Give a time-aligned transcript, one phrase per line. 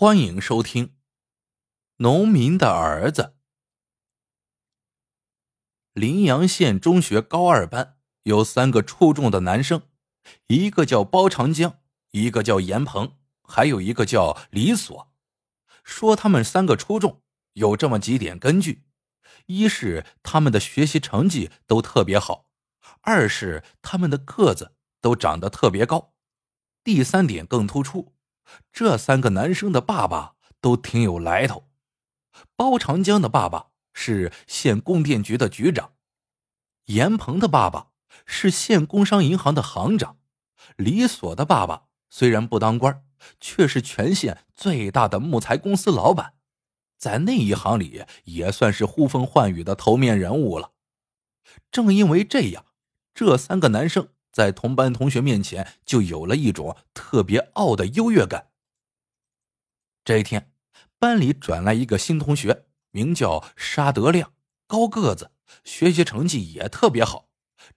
[0.00, 0.86] 欢迎收听
[1.96, 3.22] 《农民的儿子》。
[5.92, 9.82] 临阳县中学高二班有三个出众的男生，
[10.46, 11.80] 一个叫包长江，
[12.12, 15.12] 一个叫严鹏，还有一个叫李锁。
[15.84, 17.20] 说他们三个出众，
[17.52, 18.84] 有这么几点根据：
[19.44, 22.48] 一是他们的学习成绩都特别好；
[23.02, 26.14] 二是他们的个子都长得特别高；
[26.82, 28.14] 第三点更突出。
[28.72, 31.68] 这三个男生的爸爸都挺有来头。
[32.56, 35.94] 包长江的爸爸是县供电局的局长，
[36.86, 37.88] 严鹏的爸爸
[38.24, 40.18] 是县工商银行的行长，
[40.76, 43.04] 李锁的爸爸虽然不当官，
[43.40, 46.34] 却是全县最大的木材公司老板，
[46.96, 50.72] 在那一行里也算是呼风唤雨的头面人物了。
[51.70, 52.66] 正因为这样，
[53.12, 54.08] 这三个男生。
[54.32, 58.50] 在同班同学面前，就有了一种特别傲的优越感。
[60.04, 60.52] 这一天，
[60.98, 64.32] 班里转来一个新同学，名叫沙德亮，
[64.66, 65.32] 高个子，
[65.64, 67.28] 学习成绩也特别好。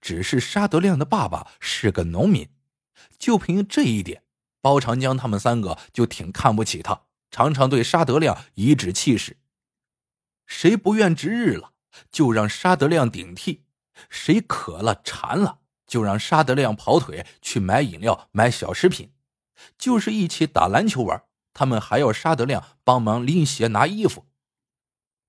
[0.00, 2.48] 只是沙德亮的爸爸是个农民，
[3.18, 4.22] 就凭这一点，
[4.60, 9.38] 包长江他们三个就挺看不起他，常常对沙德亮颐指气使。
[10.46, 11.72] 谁不愿值日了，
[12.10, 13.62] 就让沙德亮顶替；
[14.08, 15.61] 谁渴了馋了。
[15.92, 19.12] 就让沙德亮跑腿去买饮料、买小食品，
[19.76, 24.24] 就是一起打篮球玩，他们还要沙德亮帮忙拎鞋、拿衣服。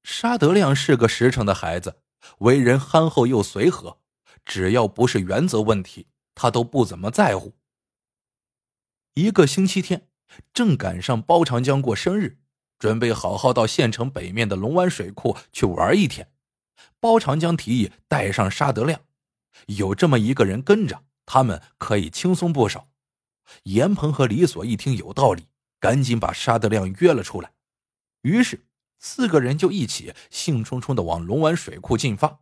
[0.06, 1.97] 沙德亮是个实诚的孩子，
[2.38, 3.97] 为人憨厚又随和，
[4.45, 7.58] 只要不是原则问题，他都不怎么在乎。
[9.16, 10.08] 一个星期天，
[10.53, 12.38] 正赶上包长江过生日，
[12.80, 16.31] 准备好好到县城北面的龙湾水库去玩一天。
[17.02, 19.02] 包长江提议带上沙德亮。
[19.68, 22.90] 有这么一个人跟着，他们可以轻松不少。
[23.64, 25.48] 严鹏和李锁一听有道理，
[25.80, 27.54] 赶紧把沙德亮约了出来。
[28.22, 28.66] 于是
[29.00, 32.40] 四个人就一起兴冲冲的往龙湾水库进发。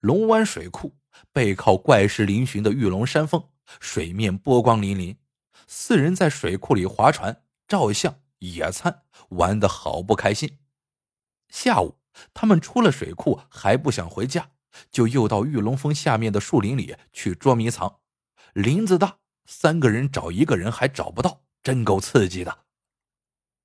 [0.00, 0.96] 龙湾水库
[1.32, 5.16] 背靠怪石嶙峋的玉龙山峰，水面波光粼粼。
[5.66, 10.58] 四人在水库里划船、照相、野餐，玩得好不开心。
[11.48, 11.98] 下午，
[12.32, 14.50] 他们出了水库，还不想回家。
[14.90, 18.00] 就又到玉龙峰下面的树林里去捉迷藏，
[18.52, 22.64] 林子大，三个人找一个人还找不到，真够刺激的。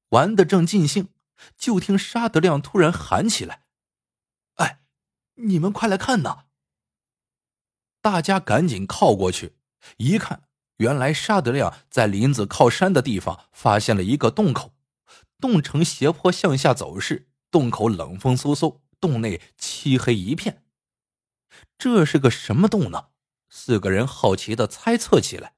[0.10, 1.10] 玩的正尽兴，
[1.58, 3.64] 就听沙德亮突然喊起来
[4.56, 4.82] ：“哎，
[5.36, 6.46] 你们快来看呐！”
[8.02, 9.56] 大家赶紧靠过去，
[9.98, 10.44] 一看，
[10.78, 14.74] 原来沙德亮在林子靠山的地方发现了一个洞口，
[15.40, 20.61] 洞呈斜坡向下走势，洞口冷风嗖嗖，洞内漆黑一片。
[21.78, 23.10] 这是个什么洞呢？
[23.50, 25.56] 四个人好奇的猜测起来，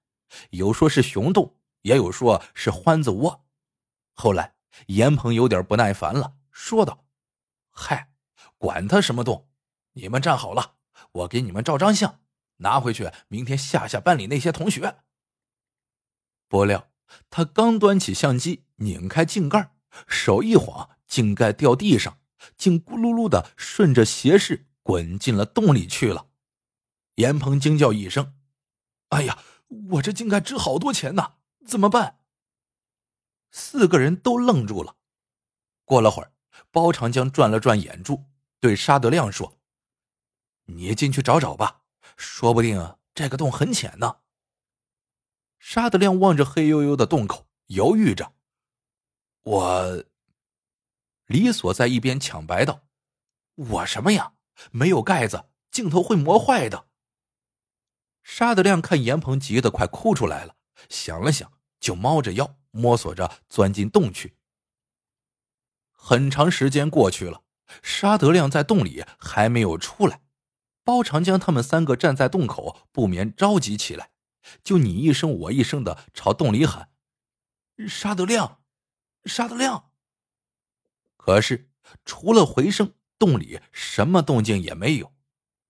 [0.50, 3.46] 有说是熊洞，也有说是獾子窝。
[4.14, 4.56] 后来
[4.88, 7.06] 严鹏有点不耐烦了，说道
[7.70, 8.10] ：“嗨，
[8.58, 9.48] 管他什么洞，
[9.94, 10.76] 你们站好了，
[11.12, 12.20] 我给你们照张相，
[12.58, 15.04] 拿回去明天吓吓班里那些同学。”
[16.50, 16.92] 不料
[17.30, 19.76] 他刚端起相机，拧开镜盖，
[20.08, 22.20] 手一晃，镜盖掉地上，
[22.58, 24.68] 竟咕噜噜的顺着斜视。
[24.84, 26.28] 滚进了洞里去了，
[27.16, 28.36] 严鹏惊叫一声
[29.10, 29.40] ：“哎呀，
[29.92, 31.36] 我这镜盖值好多钱呢，
[31.66, 32.20] 怎么办？”
[33.50, 34.98] 四个人都愣住了。
[35.86, 36.34] 过了会儿，
[36.70, 38.26] 包长江转了转眼珠，
[38.60, 39.58] 对沙德亮说
[40.66, 41.84] ：“你进去找找吧，
[42.18, 44.18] 说不定这个洞很浅呢。”
[45.60, 48.34] 沙德亮望着黑黝黝的洞口，犹豫着
[49.44, 50.04] ：“我……”
[51.28, 52.82] 李锁在一边抢白道
[53.56, 54.34] ：“我什么呀？”
[54.72, 56.88] 没有盖子，镜头会磨坏的。
[58.24, 60.56] 沙德亮看严鹏急得快哭出来了，
[60.90, 64.38] 想了想，就猫着腰摸索着钻进洞去。
[65.92, 67.44] 很长时间过去了，
[67.82, 70.22] 沙德亮在洞里还没有出来。
[70.86, 74.12] 包长江他们三个站在洞口，不免着急起来，
[74.64, 76.90] 就你一声我一声的朝洞里喊
[77.88, 78.62] ：“沙德亮，
[79.26, 79.92] 沙德亮。”
[81.16, 81.70] 可是
[82.06, 82.94] 除了回声。
[83.24, 85.14] 洞里什么动静也没有，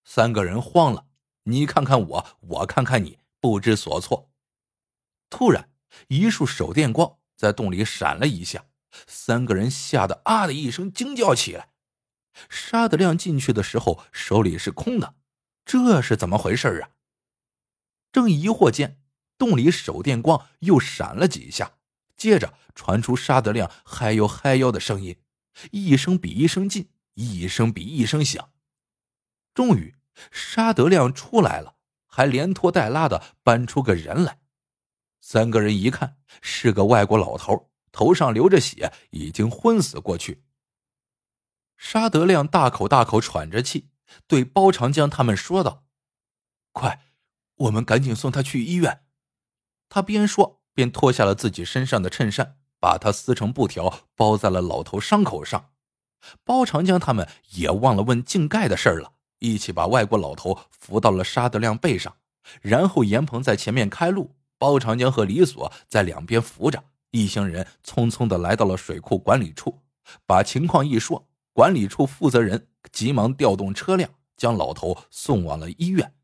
[0.03, 1.05] 三个人慌了，
[1.43, 4.31] 你看看我，我看看你，不知所措。
[5.29, 5.69] 突然，
[6.07, 8.65] 一束手电光在洞里闪了一下，
[9.05, 11.69] 三个人吓得啊的一声惊叫起来。
[12.49, 15.13] 沙德亮进去的时候手里是空的，
[15.63, 16.89] 这是怎么回事啊？
[18.11, 18.99] 正疑惑间，
[19.37, 21.73] 洞里手电光又闪了几下，
[22.17, 25.17] 接着传出沙德亮嗨哟嗨哟的声音，
[25.69, 26.89] 一声比一声近。
[27.13, 28.51] 一声比一声响，
[29.53, 29.95] 终于
[30.31, 31.75] 沙德亮出来了，
[32.05, 34.39] 还连拖带拉的搬出个人来。
[35.21, 40.43] 三个人一看是个外国老头，头上流着血，已经昏死过去。
[41.77, 43.89] 沙德亮大口大口喘着气，
[44.27, 45.85] 对包长江他们说道
[46.71, 47.01] ：“快，
[47.55, 49.05] 我们赶紧送他去医院。”
[49.89, 55.72] 他边说边脱下了自己身上的衬衫，把它撕成布条包在了老头伤口上。
[56.43, 62.15] 包长江他们也忘了问井盖的事儿了，一起把外国老头扶到了沙德亮背上，
[62.61, 66.83] 然后严鹏在前面开路，包长江和李锁在两边扶着。
[67.11, 69.79] 一行人匆匆的来到了水库管理处，
[70.25, 71.27] 把情况一说。
[71.53, 76.15] 管理处负责人急忙调动车辆，将老头送往了医院。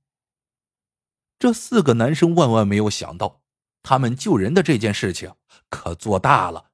[1.37, 3.41] 这四个男生万万没有想到，
[3.83, 5.31] 他们救人的这件事情
[5.69, 6.71] 可做大了。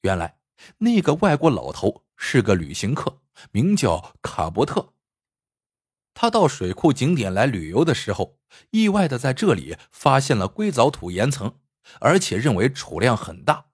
[0.00, 0.38] 原来
[0.78, 4.92] 那个外国老头是个旅行客，名叫卡伯特。
[6.12, 8.38] 他到水库景点来旅游的时候，
[8.72, 11.58] 意外的在这里发现了硅藻土岩层，
[11.98, 13.70] 而且认为储量很大。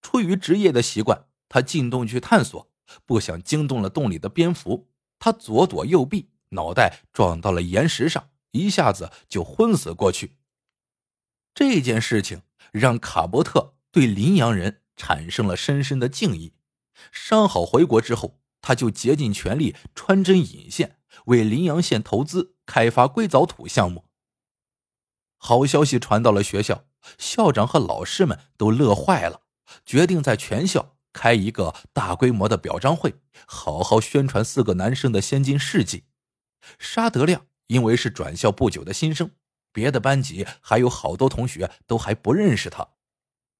[0.00, 2.72] 出于职业的习惯，他进洞去探索。
[3.06, 4.88] 不想惊动了洞里的蝙蝠，
[5.18, 10.38] 他左躲右避，脑袋撞到了岩石上，一下子就昏死过去。
[11.54, 12.42] 这件事情
[12.72, 16.54] 让卡伯特对林阳人产生了深深的敬意。
[17.10, 24.06] 伤好回国之后，他就竭尽全力穿针引线，为林阳县投资开发硅藻土项目。
[25.36, 26.84] 好消息传到了学校，
[27.18, 29.42] 校长和老师们都乐坏了，
[29.84, 30.96] 决定在全校。
[31.14, 36.04] 开一个大规模的表彰会，好好宣传四个男生的先进事迹。
[36.78, 39.32] 沙德亮因为是转校不久的新生，
[39.72, 42.88] 别的班级还有好多同学都还不认识他，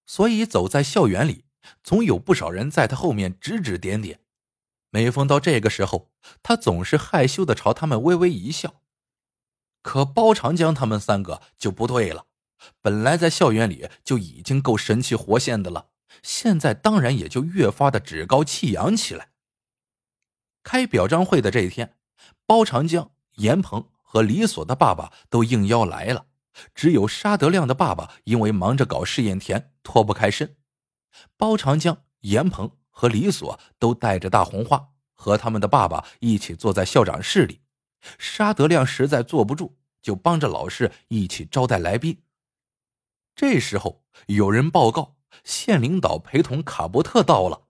[0.06, 1.44] 所以走在校园里，
[1.82, 4.20] 总有不少人在他后面指指点点。
[4.90, 6.10] 每逢到这个时候，
[6.42, 8.82] 他总是害羞的朝他们微微一笑。
[9.80, 12.26] 可包长江他们三个就不对了，
[12.80, 15.88] 本来在校园里就已经够神气活现的了。
[16.22, 19.30] 现在当然也就越发的趾高气扬起来。
[20.62, 21.96] 开表彰会的这一天，
[22.46, 26.26] 包长江、严鹏和李锁的爸爸都应邀来了，
[26.74, 30.54] 只有沙德亮的爸爸因为忙着搞试验田脱不开身。
[31.36, 37.60] 包长江、严鹏和李锁都带着大红花，和他们的爸爸一起坐在校长室里。
[38.18, 42.22] 沙德亮实在坐不住，就帮着老师一起招待来宾。
[43.34, 45.16] 这时候有人报告。
[45.44, 47.62] 县领导陪同卡伯特到了，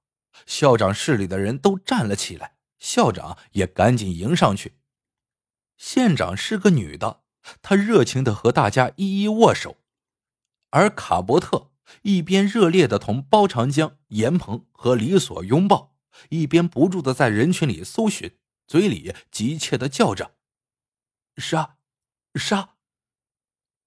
[0.47, 4.79] 校长室里的人都站了起来，校长也赶紧迎上去。
[5.77, 7.23] 县长是个女的，
[7.63, 9.77] 她热情的和大家一一握手，
[10.71, 11.71] 而卡伯特
[12.03, 15.97] 一边热烈的同包长江、严鹏和李所拥抱，
[16.31, 20.37] 一边不住的在人群里搜寻，嘴里急切的叫着
[21.37, 21.77] ：“沙，
[22.35, 22.77] 沙。”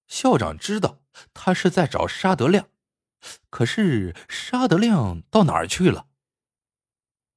[0.06, 1.00] 校长知道
[1.34, 2.68] 他是在找沙德亮。
[3.50, 6.06] 可是沙德亮到哪儿去了？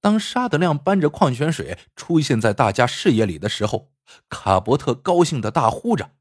[0.02, 3.92] 当沙德亮搬着矿泉水出现在大家视野里的时候，
[4.30, 6.16] 卡伯特高兴的大呼着：“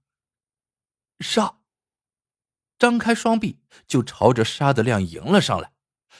[1.20, 1.57] 沙！”
[2.78, 5.72] 张开双臂就朝着沙德亮迎了上来。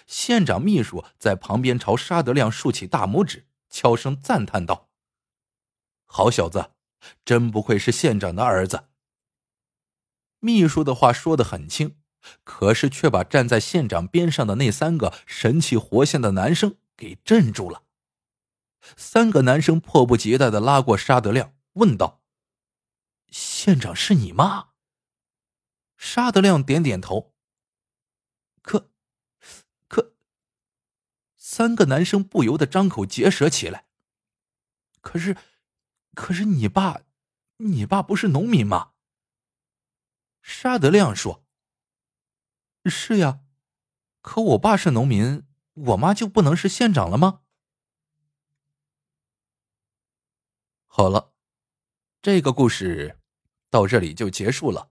[0.06, 4.88] 县长秘书在旁边朝沙德亮竖起大拇指，悄声赞叹道
[6.06, 6.72] ：“好小子，
[7.24, 8.88] 真不愧是县长的儿子。”
[10.40, 11.96] 秘书的话说的很轻。
[12.42, 17.84] 可是，却把站在县长边上的那三个神气活现的男生给镇住了。
[18.96, 22.20] 三个男生迫不及待的拉过沙德亮，问道
[23.30, 24.70] ：“县长是你妈？”
[25.98, 27.34] 沙德亮点点头。
[28.62, 28.90] 可，
[29.88, 30.14] 可，
[31.36, 33.86] 三个男生不由得张口结舌起来。
[35.00, 35.36] 可是，
[36.14, 37.02] 可是你爸，
[37.58, 38.92] 你爸不是农民吗？
[40.40, 41.44] 沙德亮说。
[42.84, 43.40] 是呀，
[44.22, 47.42] 可我爸是农民，我妈就不能是县长了吗？
[50.86, 51.34] 好了，
[52.22, 53.18] 这个故事
[53.68, 54.90] 到这里就结束了。